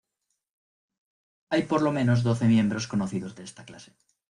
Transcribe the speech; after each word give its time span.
Hay 1.51 1.61
por 1.61 1.83
lo 1.83 1.91
menos 1.91 2.23
doce 2.23 2.47
miembros 2.47 2.87
conocidos 2.87 3.35
de 3.35 3.43
esta 3.43 3.65
clase. 3.65 3.93